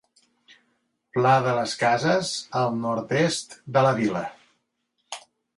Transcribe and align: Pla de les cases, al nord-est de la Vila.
Pla 1.17 1.33
de 1.49 1.53
les 1.59 1.75
cases, 1.83 2.33
al 2.63 2.73
nord-est 2.87 3.57
de 3.77 3.87
la 3.89 3.93
Vila. 4.03 4.27